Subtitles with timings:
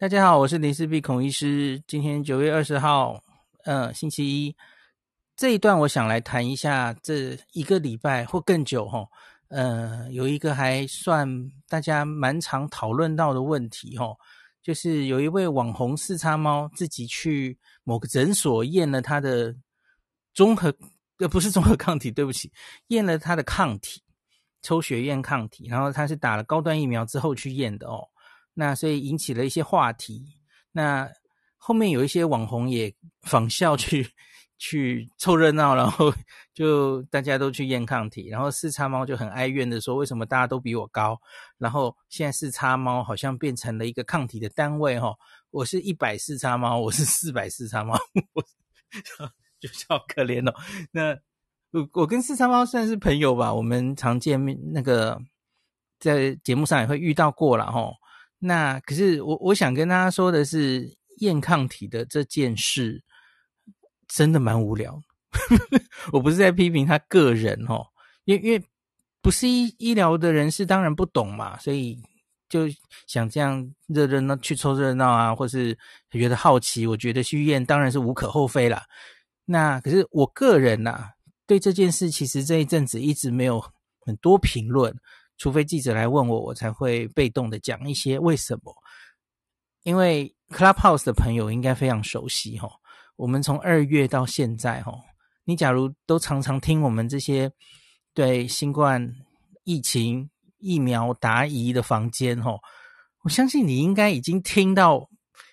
[0.00, 1.82] 大家好，我是林氏璧孔医师。
[1.88, 3.20] 今天九月二十号，
[3.64, 4.54] 呃，星期一。
[5.34, 9.04] 这一段我想来谈一下，这一个礼拜或更久，哈，
[9.48, 11.28] 呃，有一个还算
[11.68, 14.14] 大家蛮常讨论到的问题，哈，
[14.62, 19.52] 就是有一位网红四叉猫自己去某个诊所验了他的
[20.32, 20.72] 综合，
[21.18, 22.52] 呃，不是综合抗体，对不起，
[22.86, 24.00] 验了他的抗体，
[24.62, 28.06] 抽血验抗体，然后他是打了高端疫苗之后去验的哦。
[28.60, 30.26] 那所以引起了一些话题，
[30.72, 31.08] 那
[31.56, 34.04] 后面有一些网红也仿效去
[34.58, 36.12] 去凑热闹，然后
[36.52, 41.16] 就大家都去验抗体，然后四叉猫就很哀怨的说：“为什么大家都比我高？”
[41.56, 45.14] 然后现在四叉猫好像变成了一个抗体的单位哈，
[45.52, 47.96] 我是一百四叉猫，我是四百四叉猫，
[48.32, 48.42] 我
[49.60, 50.52] 就好可怜哦。
[50.90, 51.16] 那
[51.70, 55.16] 我我跟四叉猫算是朋友吧，我们常见面，那个
[56.00, 57.92] 在节目上也会遇到过了哈。
[58.38, 63.02] 那可是我我想跟大家说的是，验抗体的这件事
[64.06, 65.02] 真的蛮无聊。
[66.12, 67.84] 我不是在批评他个人哦，
[68.24, 68.64] 因为因为
[69.20, 72.00] 不是医医疗的人士，当然不懂嘛，所以
[72.48, 72.66] 就
[73.06, 75.76] 想这样热热闹去凑热闹啊，或是
[76.10, 78.84] 觉得好奇，我觉得去验当然是无可厚非啦。
[79.44, 81.10] 那可是我个人呐、啊，
[81.46, 83.62] 对这件事其实这一阵子一直没有
[84.00, 84.94] 很多评论。
[85.38, 88.74] 除非记者来问我，我才会被动的讲一些为什么。
[89.84, 92.68] 因为 Clubhouse 的朋友应该非常熟悉齁，
[93.16, 95.00] 我们从二月到现在齁，
[95.44, 97.50] 你假如都常常听我们这些
[98.12, 99.14] 对新冠
[99.64, 102.58] 疫情疫苗答疑的房间齁，
[103.22, 105.08] 我相信你应该已经听到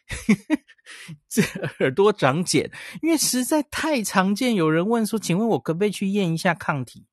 [1.29, 1.43] 这
[1.79, 2.69] 耳朵长茧，
[3.01, 7.05] 因为实在太常见有人问说，请问我可不可以去验一下抗体，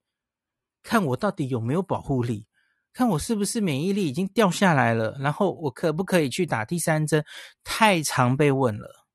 [0.83, 2.47] 看我到底有没有保护力？
[2.93, 7.25] 看我是不是免疫力已经掉下来了，然后我可不可以去打第三针？
[7.65, 9.07] 太常被问了，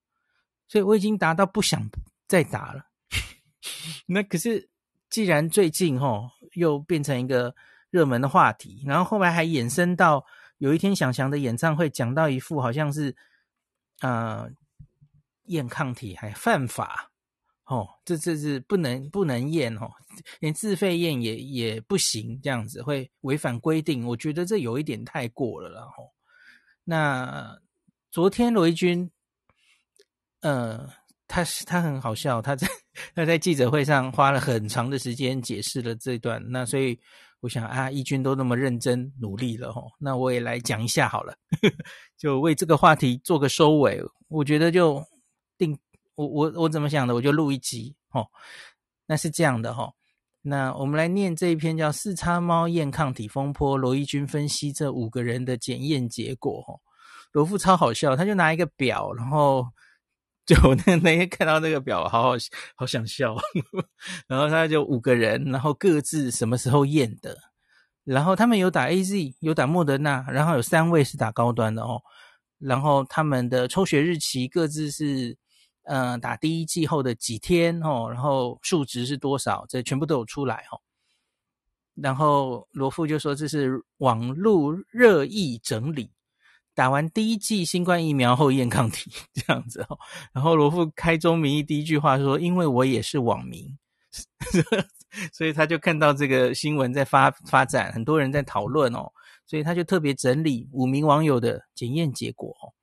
[0.67, 1.89] 所以我已经达到不想
[2.27, 2.87] 再打了。
[4.07, 4.69] 那可是，
[5.09, 7.53] 既然最近齁又变成一个
[7.89, 10.25] 热门的话题，然后后来还衍生到
[10.57, 13.15] 有一天祥祥的演唱会讲到一副好像是，
[14.01, 14.49] 呃，
[15.45, 17.11] 验抗体还犯法。
[17.67, 19.89] 哦，这这是不能不能验哦，
[20.39, 24.07] 连自费验也也不行，这样子会违反规定。
[24.07, 26.09] 我觉得这有一点太过了，然后
[26.85, 27.59] 那
[28.09, 29.09] 昨天罗一钧，
[30.39, 30.89] 呃，
[31.27, 32.65] 他他很好笑，他在
[33.13, 36.41] 他在记者会上花了很长的时间解释了这段。
[36.49, 36.97] 那所以
[37.41, 41.35] 我想啊，一军都那么认真努力了，哦，那我也来讲一下好了，
[42.17, 44.01] 就为这个话题做个收尾。
[44.29, 45.05] 我觉得就。
[46.17, 48.25] 我我我怎么想的，我就录一集哦。
[49.05, 49.93] 那是这样的哈、哦。
[50.41, 56.79] 那我们来念这一篇叫《四叉猫验抗体风波》，罗一钧分析这五个人的检验结果哈、哦。
[57.33, 59.67] 罗富超好笑，他就拿一个表，然后
[60.43, 60.55] 就
[60.87, 62.31] 那那天看到那个表，好好
[62.75, 63.35] 好想笑。
[64.27, 67.37] 然后他就五个人，然后各自什么时候验的，
[68.03, 72.01] 然后他们有打 AZ，有打莫德纳，然后有三位是打高端的哦。
[72.57, 75.37] 然后他们的抽血日期各自是。
[75.89, 79.65] 嗯、打第一剂后的几天哦，然后数值是多少？
[79.69, 80.79] 这全部都有出来哦。
[81.95, 86.11] 然后罗富就说这是网络热议整理，
[86.75, 89.97] 打完第一剂新冠疫苗后验抗体 这样子哦。
[90.31, 93.75] 然后罗富开宗明义第一句话说：“因为我也是网民，
[95.33, 99.11] 所以他就看到这个新闻在发发展，很多人在讨论哦，
[99.47, 102.73] 所以他就特别整理五名网友的检验结果哦。”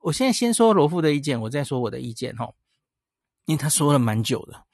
[0.00, 2.52] 我现在先说罗富的意见，我再说我的意见哈，
[3.46, 4.64] 因为他说了蛮久的。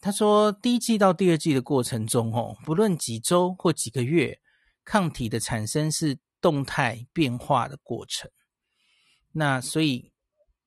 [0.00, 4.38] 他说第一季到第二季的过程中，哈，不论几周或几个月，
[4.84, 8.30] 抗体的产生是动态变化的过程。
[9.32, 10.12] 那所以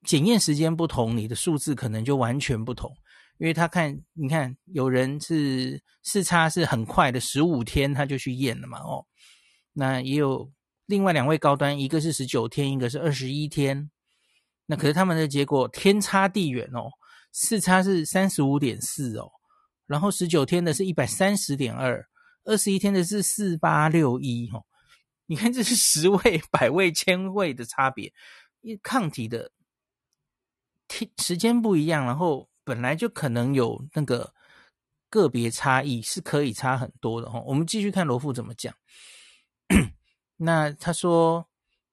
[0.04, 2.92] 检验时间不同，你的数字可能就完全不同。
[3.38, 9.06] 因为他看，你看有人是视差是很快的，十五天他就去验了嘛，哦，
[9.74, 10.52] 那也有。
[10.88, 13.92] 另外两位高端，一个是十九天，一个是二十一天。
[14.66, 16.90] 那可是他们的结果天差地远哦。
[17.34, 19.30] 四差是三十五点四哦，
[19.86, 22.04] 然后十九天的是一百三十点二，
[22.46, 24.66] 二十一天的是四八六一哦。
[25.28, 28.12] 你看这是十位、百位、千位的差别，
[28.62, 29.52] 一抗体的
[30.88, 34.34] 天时间不一样，然后本来就可能有那个
[35.10, 37.40] 个别差异，是可以差很多的哈。
[37.42, 38.74] 我们继续看罗富怎么讲。
[40.38, 41.48] 那他说，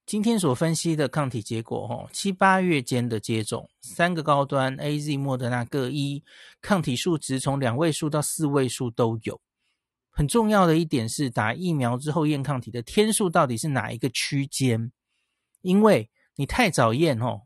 [0.06, 6.22] 今天所分析的抗体结果，吼，七八月间的接种，三个高端 AZ、莫德纳各一，
[6.60, 9.40] 抗体数值从两位数到四位数都有。
[10.10, 14.92] 很重要的一点是，打疫苗之后验抗体的天数到底是哪一个区间？
[15.62, 17.42] 因为你太早验哦，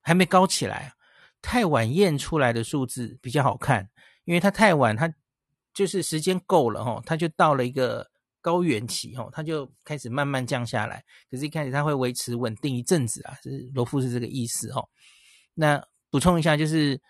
[0.00, 0.94] 还没高起来；
[1.42, 3.90] 太晚验出来的数字比较好看，
[4.24, 5.12] 因为它太晚，它
[5.74, 8.10] 就是时间够了哦，它就到了一个
[8.42, 11.02] 高原期哦，它就开始慢慢降下来。
[11.30, 14.86] 可是，一开始它会维持稳定一阵子啊，是罗夫是这个意思哦。
[15.54, 17.00] 那补充一下，就是。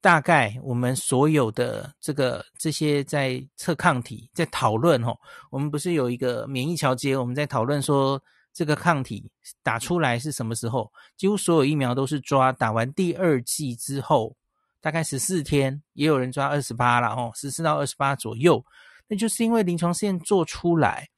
[0.00, 5.18] 大概我们所有的这个这些在测抗体，在讨论吼，
[5.50, 8.22] 我们不是有一个免疫桥接，我们在讨论说
[8.54, 9.28] 这个抗体
[9.60, 10.88] 打出来是什么时候？
[11.16, 14.36] 几乎所有疫苗都是抓打完第二剂之后，
[14.80, 18.64] 大概十四天，也有人抓二十八了吼，十四到二十八左右。
[19.08, 21.08] 那就是因为临床试验做出来，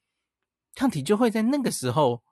[0.75, 2.23] 抗体就会在那个时候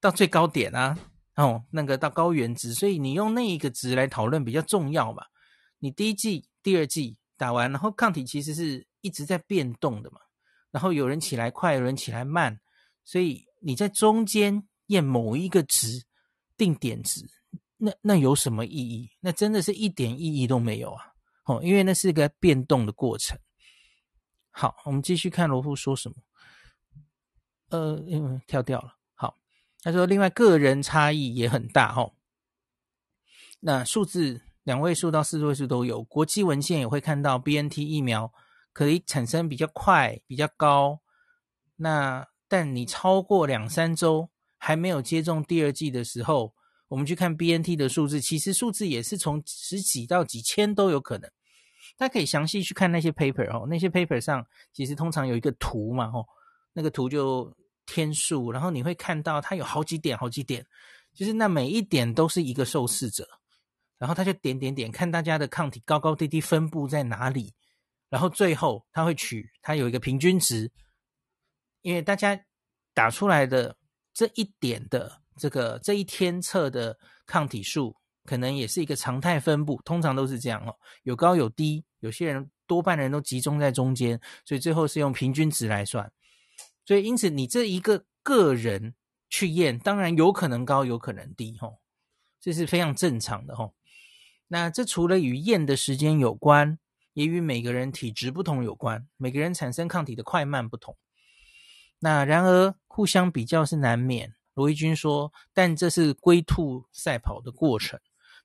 [0.00, 0.98] 到最高点啊，
[1.36, 5.24] 哦，那个到高原值，所以你用那一个值来讨论比较重要嘛。
[5.78, 10.20] 你第一剂、第二剂打完，然后抗体其实是一直在变动的嘛，
[10.70, 12.58] 然后有人起来快，有人起来慢，
[13.04, 16.04] 所以你在中间验某一个值
[16.56, 17.28] 定点值，
[17.76, 19.10] 那那有什么意义？
[19.18, 21.06] 那真的是一点意义都没有啊！
[21.46, 23.36] 哦，因为那是个变动的过程。
[24.52, 26.14] 好，我们继续看罗夫说什么。
[27.70, 28.94] 呃，因为跳掉了。
[29.14, 29.36] 好，
[29.82, 32.12] 他说另外个人差异也很大哦。
[33.58, 34.42] 那数字。
[34.64, 38.32] 两位数到四位数都有，国际文献也会看到 BNT 疫苗
[38.72, 41.00] 可以产生比较快、比较高。
[41.74, 46.54] 那但你超过两三周还没有接种第二剂的时候，
[46.86, 51.28] 我们去看 BNT 的数字，其实数字也是从十几到几千都有可能。
[51.96, 56.26] 大家可以详细去看那些 paper 哦，那些 paper 上其实通常有一个图嘛，吼，
[56.72, 57.54] 那个图就
[57.86, 60.66] 天数，然后你会看到它有好几点、好几点，
[61.14, 63.28] 就是那每一点都是一个受试者。
[63.98, 67.54] 然后他就点点点，看大家的抗体高高低低分布在哪里，
[68.08, 70.72] 然后最后他会取他有一个平均值，
[71.82, 72.36] 因为大家
[72.94, 73.76] 打出来的
[74.12, 77.94] 这一点的这个这一天测的抗体数，
[78.24, 86.10] 可能也是一个常态分布，通常都是这样哦，有高有低，有些人多半人都集中在中间，所以最后是用平均值来算，
[86.84, 88.94] 所以因此你这一个个人
[89.28, 91.80] 去验，当然有可能高，有可能低，吼，
[92.40, 93.74] 这是非常正常的，吼。
[94.48, 96.78] 那这除了与验的时间有关，
[97.14, 99.08] 也与每个人体质不同有关。
[99.16, 100.96] 每个人产生抗体的快慢不同。
[102.00, 104.34] 那然而互相比较是难免。
[104.54, 107.98] 罗一军说，但这是龟兔赛跑的过程，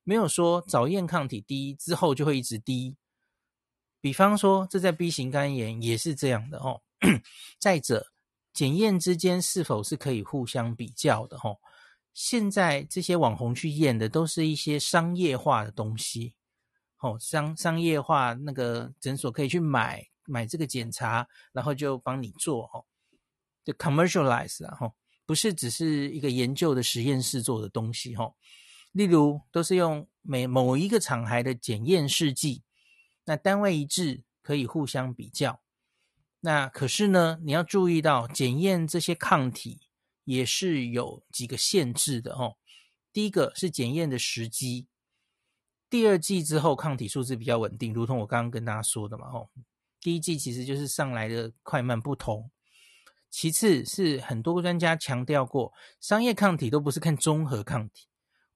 [0.08, 2.96] 没有说早验抗体低之后就会一直低。
[4.00, 6.82] 比方说，这在 B 型肝炎也是这样的哦。
[7.60, 8.08] 再者，
[8.54, 11.58] 检验之间是否是可以互相比较的哦？
[12.14, 16.36] 现在这些网红去验的都是一些商业化的东西，
[17.02, 22.86] 哦，商商业化那个诊所可以去买买这个检查，然后就帮你做，哦，
[23.66, 24.94] 就 commercialize 啊，吼，
[25.26, 28.38] 不是只是一个研究的实验室做的东西，吼，
[28.92, 32.64] 例如都是用每某一个厂牌的检验试剂，
[33.26, 35.62] 那单位一致，可以互相比较，
[36.40, 39.82] 那可是呢，你要注意到检验这些抗体。
[40.28, 42.58] 也是有几个限制的哦。
[43.14, 44.88] 第一个是检验的时机，
[45.90, 49.48] 第二剂之后抗体数字比较稳定，如同我刚刚跟大家说的嘛哦。
[50.02, 52.52] 第一剂其实就是上来的快慢不同。
[53.30, 58.08] 其次是很多专家强调过，商业抗体都不是看综合抗体。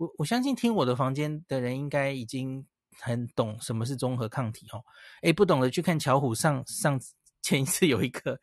[0.01, 2.65] 我我相信听我的房间的人应该已经
[2.99, 4.83] 很懂什么是综合抗体哦。
[5.21, 6.99] 诶，不懂的去看巧虎上上
[7.43, 8.39] 前一次有一个。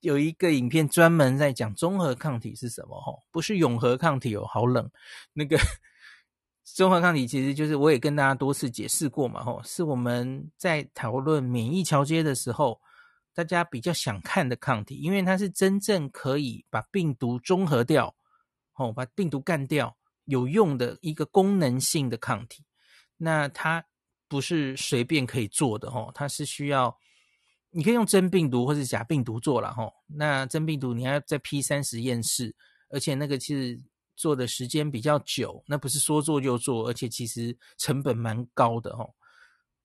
[0.00, 4.86] 有一个影片专门在讲综合抗体是什么，吼，不是永和抗体哦，好冷。
[5.32, 5.58] 那个
[6.62, 12.78] 综合抗体其实就是我也跟大家多次解释过嘛，吼，是我们在讨论免疫桥接的时候，
[13.32, 18.14] 大家比较想看的抗体，因为它是真正可以把病毒中和掉，
[18.74, 22.64] 吼，把病毒干掉有用的一个功能性的抗体。
[23.16, 23.84] 那它
[24.28, 26.98] 不是随便可以做的，吼，它是需要。
[27.76, 32.54] 你可以用真病毒或是假病毒做了哈，那真病毒你还要再 P 三实验室，
[32.88, 33.76] 而且那个其实
[34.14, 39.04] 做的时间比较久，那不是说做就做，而且其实成本蛮高的哈，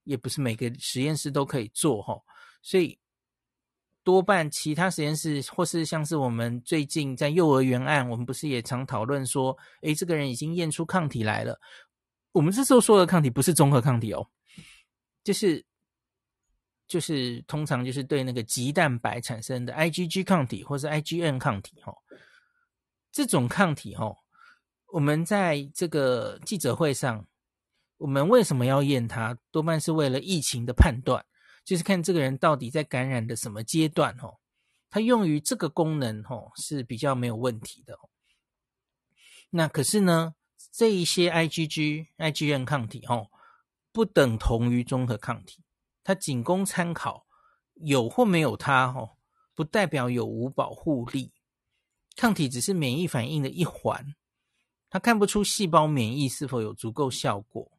[0.03, 2.21] 也不是每个实验室都可以做哈，
[2.61, 2.99] 所以
[4.03, 11.59] 多半其他实验室或是像是我们最近在幼儿园案，我们不是也常讨论说，诶，这个人已经验出抗体来了，
[12.31, 14.27] 我们这时候说的抗体不是综合抗体哦，
[15.23, 15.65] 就是。
[16.89, 21.93] 就是通常就是对那个棘蛋白产生的 IgG 抗体或是 IgM 抗体哈，
[23.11, 24.11] 这种抗体哈，
[24.91, 27.23] 我们在这个记者会上，
[27.97, 29.37] 我们为什么要验它？
[29.51, 31.23] 多半是为了疫情的判断，
[31.69, 34.39] 就是看这个人到底在感染的什么阶段哈，
[34.89, 37.95] 它用于这个功能哈是比较没有问题的。
[39.51, 40.33] 那可是呢，
[40.71, 43.27] 这一些 IgG、IgM 抗体哦，
[43.91, 45.63] 不等同于综合抗体，
[46.03, 47.27] 它仅供参考，
[47.75, 49.11] 有或没有它哦，
[49.53, 51.31] 不代表有无保护力。
[52.15, 54.15] 抗体只是免疫反应的一环，
[54.89, 57.71] 它看不出细胞免疫是否有足够效果。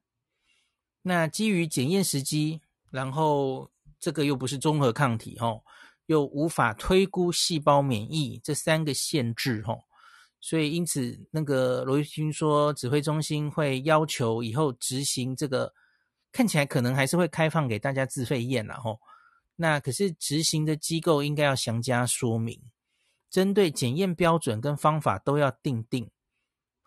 [1.02, 2.60] 那基于检验时机，
[2.92, 3.68] 然后
[4.00, 5.62] 这个又不是综合抗体哦，
[6.06, 9.78] 又无法推估细胞免疫这三个限制哦。
[10.40, 15.74] 所以，因此，那个罗玉军说，指挥中心会要求以后执行这个，
[16.32, 18.98] 看起来可能还是会开放给大家自费验了吼。
[19.54, 22.58] 那可是执行的机构应该要详加说明，
[23.28, 26.10] 针对检验标准跟方法都要定定。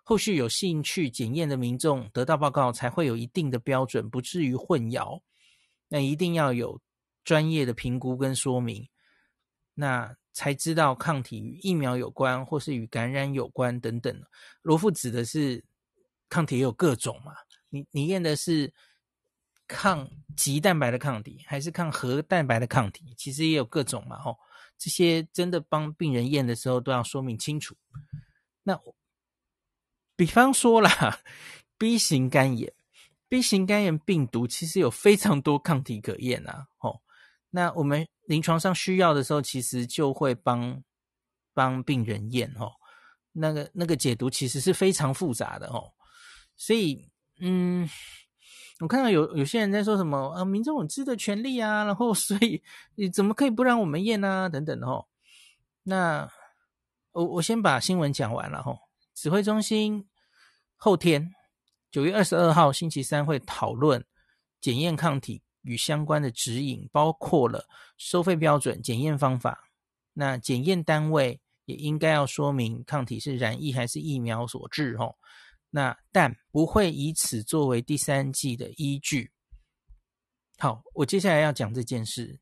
[0.03, 5.21] 后续有兴趣检验的民众得到报告，才会有一定的标准，不至于混淆。
[5.87, 6.81] 那一定要有
[7.23, 8.87] 专业的评估跟说明。
[9.73, 10.15] 那。
[10.35, 14.23] 才知道抗体与疫苗有关，或是与感染有关等等。
[14.63, 15.63] 罗富指的是
[16.27, 17.33] 抗体有各种嘛？
[17.69, 18.73] 你你验的是
[19.67, 23.13] 抗棘蛋白的抗体，还是抗核蛋白的抗体？
[23.15, 24.35] 其实也有各种嘛，哦。
[24.79, 27.77] 这些真的帮病人验的时候都要说明清楚。
[28.63, 28.75] 那
[30.15, 31.19] 比方说啦
[31.77, 32.73] ，B 型肝炎
[33.29, 37.03] ，B 型肝炎病毒其实有非常多抗体可验啊，吼。
[37.53, 38.05] 那我们。
[38.25, 40.81] 临床上需要的时候，其实就会帮
[41.53, 42.71] 帮病人验哦。
[43.33, 45.91] 那个那个解读其实是非常复杂的哦。
[46.55, 47.85] 所以，嗯，
[48.79, 52.63] 我看到有有些人在说什么啊，民众有知的权利啊，然后 所以
[52.95, 54.47] 你怎么可以不让我们验啊？
[54.47, 55.05] 等等哦。
[55.83, 56.31] 那
[57.11, 58.73] 我我先把新闻讲完了哈。
[59.13, 60.07] 指挥中心
[60.77, 61.35] 后天
[61.91, 64.05] 九月二十二号星期三会讨论
[64.61, 65.42] 检验抗体。
[65.63, 67.67] 与相关的指引包括了
[67.97, 69.69] 收费标准、检验方法。
[70.13, 75.15] 那检验单位也应该要说明抗体是染疫还是疫苗所致哦。
[75.69, 79.31] 那但不会以此作为第三季的依据。
[80.59, 82.39] 好，我接下来要讲这件事。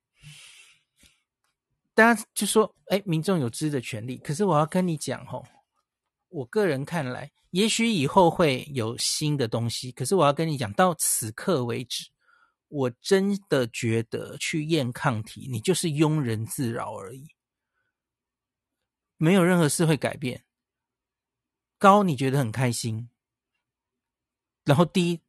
[1.93, 5.43] 大家就说：“哎，民众有知的权利。”可是我要跟你讲哦，
[6.29, 9.91] 我个人看来，也许以后会有新的东西。
[9.91, 12.09] 可是我要跟你讲，到此刻为止。
[12.71, 17.27] 我真的觉得去验抗体，你就是庸人自扰而已，
[19.17, 20.45] 没有任何事会改变。
[21.77, 23.09] 高你觉得很开心，
[24.63, 25.19] 然后低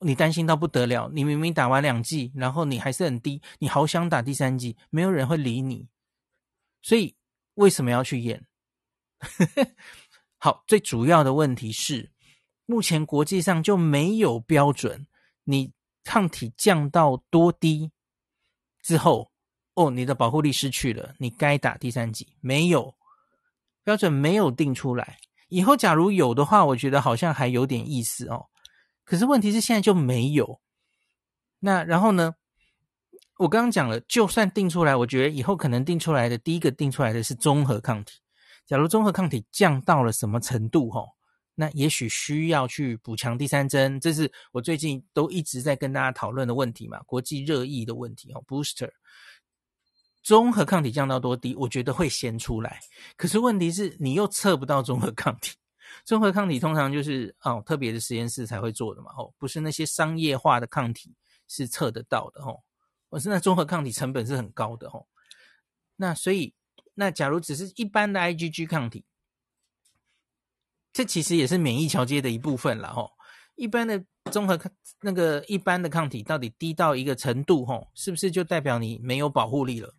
[0.00, 1.08] 你担心到不得了。
[1.14, 5.88] 你明明打完两剂，然后你还是很低，你好想打第三剂，没有人会理你。
[6.82, 7.14] 所以
[7.54, 8.48] 为什么要去验？
[10.38, 12.10] 好，最主要的问题是，
[12.66, 15.06] 目前国际上就没有标准，
[15.44, 15.72] 你。
[16.04, 17.90] 抗体降到多低
[18.82, 19.30] 之后，
[19.74, 22.36] 哦，你的保护力失去了，你该打第三剂。
[22.40, 22.94] 没有
[23.84, 25.18] 标准，没有定出来。
[25.48, 28.46] 以后假如有的话，我觉得好像还有点意思哦。
[29.04, 30.60] 可是问题是现在就没有。
[31.58, 32.34] 那然后呢？
[33.38, 38.20] 我刚刚讲了，就算定出来，我觉得以后可能定出来的第一个定出来的是综合抗体。
[38.66, 41.08] 假如综合抗体降到了什么程度，哦，
[41.60, 48.42] 那也许需要去补强第三针，这是我最近都一直在跟大家讨论的问题嘛，国际热议的问题哦。
[48.48, 48.90] Booster
[50.22, 52.80] 综合抗体降到多低，我觉得会先出来。
[53.14, 55.54] 可是问题是你又测不到综合抗体，
[56.02, 61.14] 综合抗体通常就是哦特别的实验室才会做的嘛，哦不是那些商业化的抗体
[61.46, 62.58] 是测得到的哦。
[63.10, 65.04] 我现在综合抗体成本是很高的哦。
[65.96, 66.54] 那所以
[66.94, 69.04] 那假如只是一般的 IgG 抗体。
[70.92, 73.10] 这其实也是免疫桥接的一部分了吼。
[73.56, 79.94] 一般的综合抗那个一般的抗体到底低到一个程度吼，是不是就代表你没有保护力了？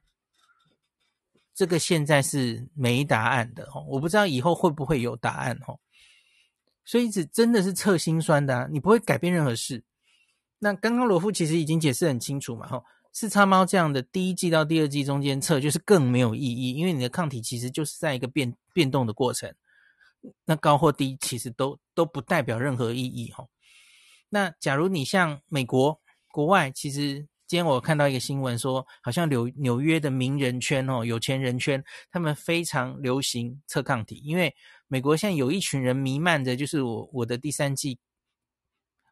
[1.54, 5.80] 这个现在是没答案的吼，我不知道以后会不会有答案吼。
[6.84, 9.84] 所以这真的是测心酸的啊，你不会改变任何事。
[10.60, 19.54] 那刚刚罗富其实已经解释很清楚嘛吼，四叉猫这样的第一季到第二季中间测就是更没有意义，因为你的抗体其实就是在一个变变动的过程。
[20.46, 23.46] 那高或低其实都都不代表任何意义哈。
[24.30, 34.56] 那假如你像美国国外，其实今天我看到一个新闻说，好像纽纽约的名人圈哦，有钱人圈，他们非常流行测抗体，因为
[34.88, 38.00] 美国现在有一群人弥漫着，就是我我的第三剂，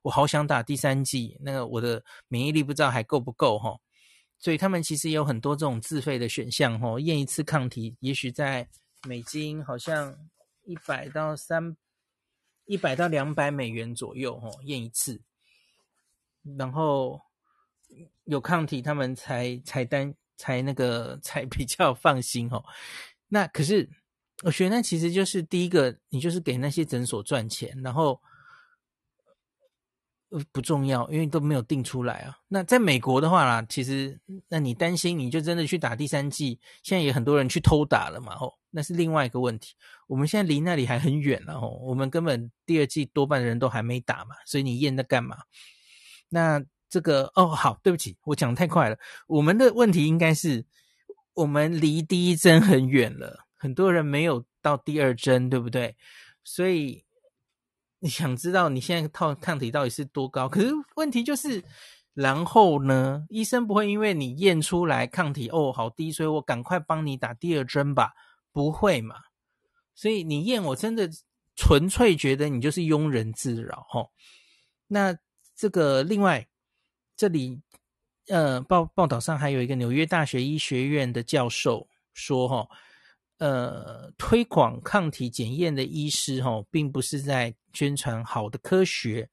[0.04, 3.78] 我好想打第三剂，那个我的免疫力不知道还够不够哈，
[4.39, 8.70] 所以他们其实有很多这种自费的选项哈，验一次抗体，也许在
[9.08, 10.16] 美金好像。
[10.70, 11.76] 一百到三，
[12.66, 15.20] 一百到两百美元左右，哦，验一次，
[16.60, 17.20] 然后
[18.26, 22.64] 有抗体，他们才才单才那个 才比较放心，哦。
[23.30, 23.90] 那可是
[24.44, 28.22] 我觉得那其实就是第一个，你就是给那些诊所赚钱，然后
[30.32, 32.38] 呃，不重要，因为都没有定出来啊。
[32.50, 39.74] 那在美国的话啦，其实那你担心，你就真的去打第三剂，现在也很多人去偷打了嘛，吼，那是另外一个问题。
[40.06, 45.36] 我们现在离那里还很远了，吼，我们根本第二剂多半的人都还没打嘛，所以你验那干嘛？
[46.30, 48.98] 那这个哦，好，对不起，我讲太快了。
[49.26, 50.64] 我们的问题应该是，
[51.34, 55.96] 我们离第一针很远了，很多人没有到第二针，对不对？
[56.44, 57.04] 所以。
[58.01, 60.48] 你想知道你现在套抗体到底是多高？
[60.48, 61.63] 可是问题就是，
[62.13, 63.25] 然后呢？
[63.29, 68.13] 医生不会因为你验出来抗体哦好低，所以我赶快帮你打第二针吧？
[68.53, 69.15] 不会嘛？
[69.94, 71.10] 所以你验我真的
[71.56, 74.10] 纯粹觉得你就是庸人自扰哦。
[74.88, 75.18] 那
[75.56, 76.48] 这个另外
[77.18, 77.62] 这里
[78.29, 82.70] 呃报报道上还有一个纽约大学医学院的教授说哈、哦。
[83.39, 89.29] 呃，推广抗体检验的医师吼，并不是在宣传好的科学。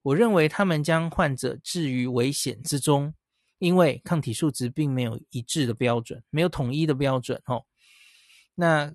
[0.00, 3.14] 我认为他们将患者置于危险之中，
[3.58, 7.66] 因为抗体数值并没有一致的标准，没有统一的标准吼。
[8.54, 8.92] 那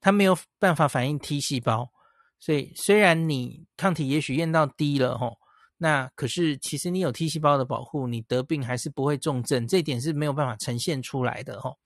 [0.00, 1.90] 他没有办法反映 T 细胞，
[2.38, 5.36] 所以虽然你抗体也许验到低了吼，
[5.76, 11.78] 那可是其实你有 T 细胞的保护，你得病还是不会重症，这一点是没有办法呈现出来的吼。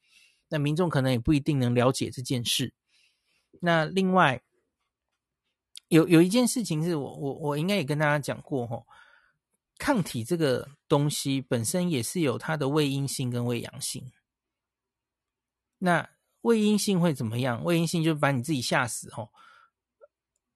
[0.49, 2.73] 那民众可能也不一定能了解这件事。
[3.61, 4.43] 那另外
[5.89, 8.87] 有有一件事情是我我我应该也跟大家讲过吼，
[9.79, 14.13] 抗体这个东西本身也是有它的胃阴性跟胃阳性。
[15.79, 16.09] 那
[16.43, 17.63] 胃阴性会怎么样？
[17.65, 19.31] 胃阴性就把你自己吓死吼。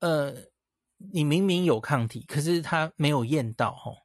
[0.01, 0.35] 呃，
[0.97, 3.97] 你明明有抗体，可是它没有验到吼，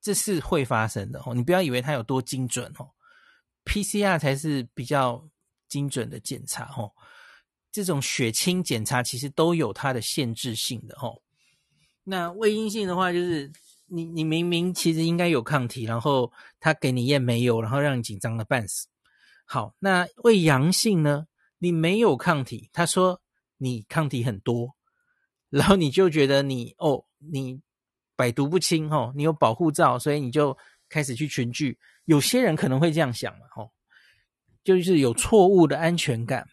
[0.00, 1.34] 这是会发生的吼。
[1.34, 2.90] 你不要以为它有多精准吼。
[3.64, 5.28] PCR 才是比较
[5.68, 6.92] 精准的检查哦，
[7.72, 11.20] 这种血清检查其实都有它的限制性的哦。
[12.04, 13.50] 那伪阴性的话，就是
[13.86, 18.86] 你你明明其实应该有抗体，然后他给你验没有，然后让你紧张的半死。
[19.46, 21.26] 好，那伪阳性呢？
[21.58, 23.22] 你没有抗体，他说
[23.56, 24.76] 你抗体很多，
[25.48, 27.60] 然后你就觉得你哦，你
[28.16, 30.56] 百毒不侵哦，你有保护罩，所以你就
[30.90, 31.78] 开始去群聚。
[32.06, 33.72] 有些人可能会这样想嘛，吼，
[34.62, 36.46] 就是有错误的安全感，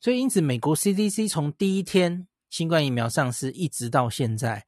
[0.00, 4.66] 所以因此，美国 CDC 从第一天新冠疫苗上市一直到现在，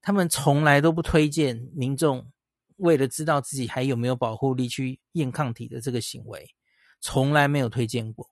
[0.00, 2.30] 他们从来都不推荐民众
[2.76, 6.48] 为了知道自己还有没有保护力去验抗体的这个行为，
[7.00, 8.28] 从来没有推荐过。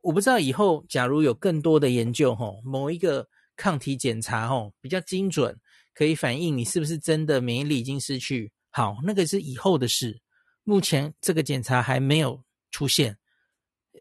[0.00, 5.58] 我不知道以后假如有更多的研究，吼，某一个抗体检查，吼，比较精准，
[5.94, 10.20] 可以反映你是不是真的免疫力已经失去，好，那个是以后的事。
[10.68, 13.16] 目前这个检查还没有出现，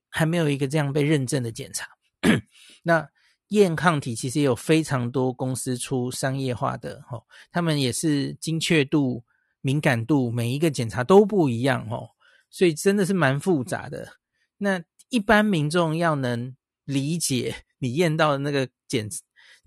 [0.10, 1.88] 还没有一个这样被认证的检查。
[2.84, 3.08] 那
[3.48, 9.24] 验抗体其实有非常多公司出商业化的，吼，他们也是精确度、
[9.62, 12.10] 敏感度，每一个检查都不一样，吼，
[12.50, 14.18] 所以真的是蛮复杂的。
[14.58, 16.54] 那一般民众要能
[16.84, 19.08] 理解你验到的那个检，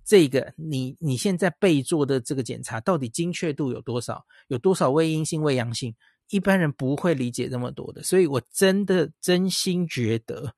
[0.05, 5.97] 这个你你现在被做的这个检查到底精确度有多少，有多少伪阴性、伪阳性？
[6.31, 10.55] 一般人不会理解这么多的，所以我真的真心觉得，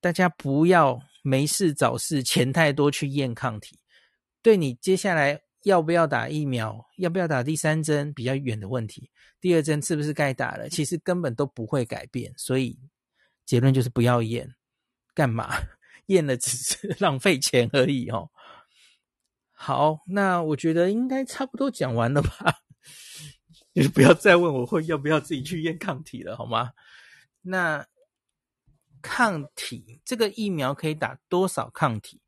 [0.00, 3.78] 大家不要没事找事，钱太多去验抗体，
[4.42, 9.10] 对你接下来要不要打疫苗，要不要打第三针比较远的问题，
[9.40, 12.78] 第二针是不是该打了，其实根本都不会改变，所以
[13.44, 14.54] 结论就是不要验，
[15.14, 15.50] 干嘛？
[16.06, 18.30] 验了只是 浪费钱而已哦。
[19.52, 22.59] 好，那我觉得应该差不多讲完了吧。
[23.72, 26.72] 你不要再问我会要不要自己去验抗体了，好吗？
[27.42, 27.86] 那
[29.00, 32.20] 抗体这个疫苗可以打多少抗体？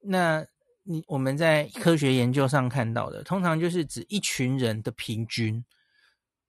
[0.00, 0.46] 那
[0.82, 5.64] 你我们在科学研究上看到的，通常就是指一群人的平均。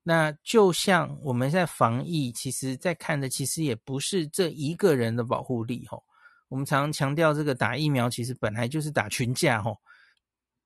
[0.02, 6.04] 那就像我们在防疫，其实在看的其实也不是这一个人的保护力，吼。
[6.48, 9.78] 我们常常强调这个打疫苗，其实本来就是打群架，吼。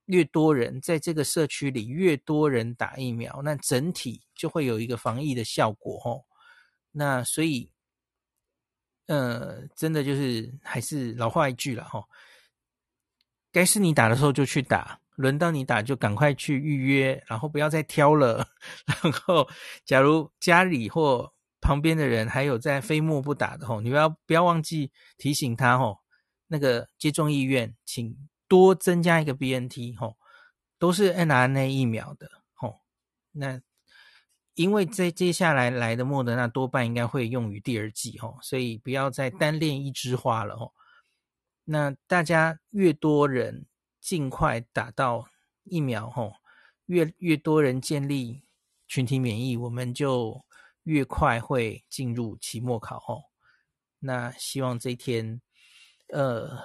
[0.05, 6.21] 越多人在这个社区里，越多人打疫苗，那整体就会有一个防疫的效果哦。
[6.91, 7.71] 那所以，
[9.07, 12.03] 呃，真的就是还是老话一句了哈，
[13.51, 18.45] 该是你打的时候就去打，轮到你打就赶快去预约，然后不要再挑了。
[18.85, 19.47] 然后，
[19.85, 25.97] 假如家里或旁边的人还有在非墨不打的吼，你不要不要忘记提醒他吼，
[26.47, 28.15] 那个接种意愿，请。
[28.47, 30.17] 多增加一个 BNT 吼，
[30.77, 32.81] 都是 mRNA 疫苗的吼。
[33.31, 33.61] 那
[34.53, 40.73] 因为在接下来来的莫德纳多半应该会用于第二季吼，所以不要再单恋一枝花了吼。
[41.65, 43.65] 那大家越多人
[43.99, 45.27] 尽快打到
[45.63, 46.33] 疫苗吼，
[46.85, 48.43] 越越多人建立
[48.87, 50.45] 群体免疫，我们就
[50.83, 53.23] 越快会进入期末考哦。
[53.99, 55.41] 那希望这一天，
[56.09, 56.59] 呃，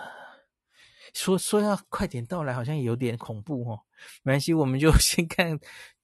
[1.14, 3.80] 说说要快点到来，好像有点恐怖哦。
[4.22, 5.58] 没关系，我们就 先看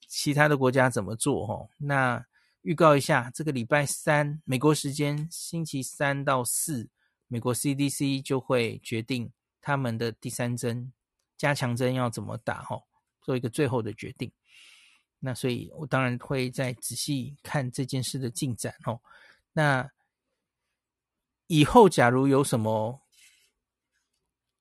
[0.07, 1.69] 其他的国家怎么做哦。
[1.79, 2.25] 那
[2.63, 6.89] 预告一下，这个礼拜三美国时间星期三到四，
[7.29, 10.93] 美国 CDC 就会决定他们的第三针
[11.37, 12.83] 加强针要怎么打哦，
[13.21, 14.31] 做一个最后的决定。
[15.21, 19.01] 那所以我当然会再仔细看这件事的进展哦。
[19.53, 19.91] 那。
[21.47, 23.03] 以后假如有什么，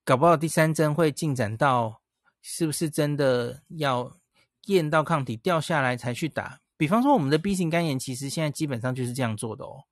[0.05, 2.01] 搞不好第三针会进展到，
[2.41, 4.19] 是不是真的要
[4.65, 6.59] 验到抗体掉下来才去打？
[6.75, 9.83] 比方说我们的 B 型肝炎，其实现在基本上就是这样做的哦，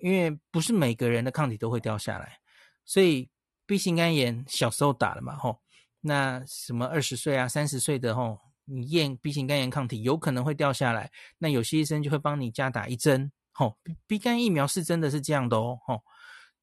[0.00, 2.38] 因为不是每个人的抗体都会掉下来，
[2.86, 3.28] 所以
[3.66, 5.60] B 型肝炎小时候打了嘛，吼，
[6.00, 13.30] 那什么二十岁啊、三十岁的吼，你验 B 型肝炎抗体有可能会掉下来，那有些医生就会帮你加打一针。
[13.52, 16.02] 吼、B 肝疫苗是真的是这样的哦，吼、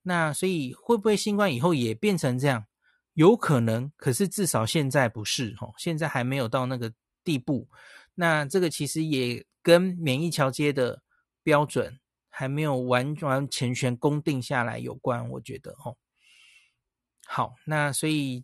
[0.03, 2.65] 那所以会不会新冠以后也变成这样？
[3.13, 7.69] 有可能，可是至少现在不是，哦，现在还没有到那个地步。
[8.15, 11.01] 那这个其实也跟免疫桥接的
[11.43, 15.95] 标准还没有完完全全公定下来有关，我觉得，哦。
[17.25, 18.43] 好，那所以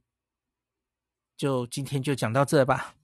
[1.36, 2.96] 就今天就讲到这吧。